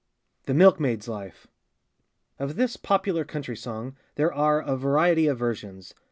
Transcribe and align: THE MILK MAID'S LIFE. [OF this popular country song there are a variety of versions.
THE 0.47 0.55
MILK 0.55 0.79
MAID'S 0.79 1.07
LIFE. 1.07 1.45
[OF 2.39 2.55
this 2.55 2.75
popular 2.75 3.23
country 3.23 3.55
song 3.55 3.95
there 4.15 4.33
are 4.33 4.59
a 4.61 4.75
variety 4.75 5.27
of 5.27 5.37
versions. 5.37 5.93